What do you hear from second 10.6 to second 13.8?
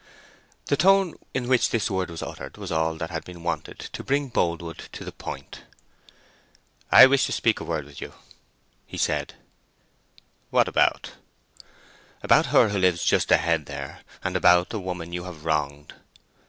about?" "About her who lives just ahead